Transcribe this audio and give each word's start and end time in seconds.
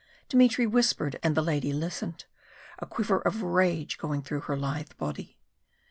Dmitry 0.29 0.65
whispered, 0.65 1.19
and 1.21 1.37
the 1.37 1.43
lady 1.43 1.71
listened, 1.71 2.25
a 2.79 2.87
quiver 2.87 3.19
of 3.21 3.43
rage 3.43 3.99
going 3.99 4.23
through 4.23 4.39
her 4.49 4.57
lithe 4.57 4.93
body. 4.97 5.37